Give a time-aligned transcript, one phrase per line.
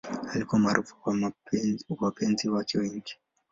[0.33, 0.95] Alikuwa maarufu
[1.87, 3.15] kwa wapenzi wake wengi.